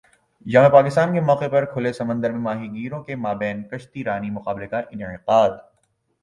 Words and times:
یوم 0.45 0.69
پاکستان 0.71 1.13
کے 1.13 1.21
موقع 1.21 1.47
پر 1.47 1.65
کھلے 1.73 1.91
سمندر 1.93 2.31
میں 2.31 2.39
ماہی 2.39 2.69
گیروں 2.73 3.01
کے 3.03 3.15
مابین 3.17 3.63
کشتی 3.63 4.03
رانی 4.03 4.29
مقابلے 4.29 4.67
کا 4.67 4.81
انعقاد 4.91 5.51